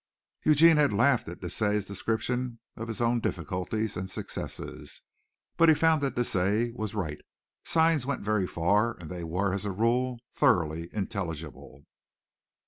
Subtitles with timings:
[0.43, 5.01] Eugene had laughed at Deesa's descriptions of his own difficulties and successes,
[5.57, 7.21] but he found that Deesa was right.
[7.65, 11.83] Signs went very far and they were, as a rule, thoroughly intelligible.